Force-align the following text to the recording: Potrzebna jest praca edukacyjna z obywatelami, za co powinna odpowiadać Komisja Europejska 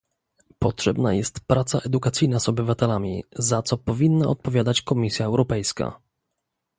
Potrzebna 0.59 1.13
jest 1.13 1.39
praca 1.39 1.79
edukacyjna 1.79 2.39
z 2.39 2.49
obywatelami, 2.49 3.23
za 3.35 3.61
co 3.61 3.77
powinna 3.77 4.27
odpowiadać 4.27 4.81
Komisja 4.81 5.25
Europejska 5.25 6.01